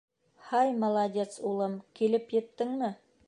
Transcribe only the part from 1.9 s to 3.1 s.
килеп еттеңме?